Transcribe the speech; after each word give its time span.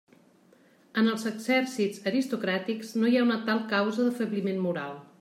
En 1.01 1.09
els 1.11 1.25
exèrcits 1.33 2.01
aristocràtics 2.13 2.97
no 3.03 3.13
hi 3.13 3.21
ha 3.21 3.27
una 3.29 3.39
tal 3.51 3.65
causa 3.75 4.09
d'afebliment 4.11 4.69
moral. 4.69 5.03